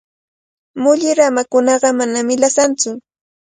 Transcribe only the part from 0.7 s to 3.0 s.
Mulli ramakunaqa manami lasantsu.